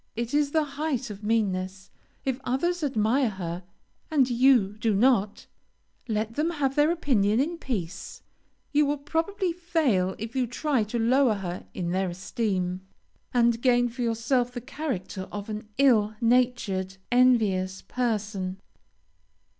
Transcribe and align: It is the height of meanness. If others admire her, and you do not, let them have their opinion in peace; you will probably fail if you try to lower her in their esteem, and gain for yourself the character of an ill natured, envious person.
It 0.15 0.33
is 0.33 0.49
the 0.49 0.63
height 0.63 1.11
of 1.11 1.23
meanness. 1.23 1.91
If 2.25 2.41
others 2.43 2.83
admire 2.83 3.29
her, 3.29 3.61
and 4.09 4.27
you 4.27 4.75
do 4.79 4.95
not, 4.95 5.45
let 6.07 6.33
them 6.33 6.49
have 6.49 6.73
their 6.75 6.89
opinion 6.89 7.39
in 7.39 7.59
peace; 7.59 8.23
you 8.71 8.87
will 8.87 8.97
probably 8.97 9.53
fail 9.53 10.15
if 10.17 10.35
you 10.35 10.47
try 10.47 10.83
to 10.85 10.97
lower 10.97 11.35
her 11.35 11.67
in 11.75 11.91
their 11.91 12.09
esteem, 12.09 12.81
and 13.31 13.61
gain 13.61 13.89
for 13.89 14.01
yourself 14.01 14.51
the 14.53 14.59
character 14.59 15.27
of 15.31 15.49
an 15.49 15.67
ill 15.77 16.15
natured, 16.19 16.97
envious 17.11 17.83
person. 17.83 18.57